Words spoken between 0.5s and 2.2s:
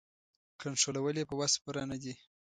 کنټرولول یې په وس پوره نه دي.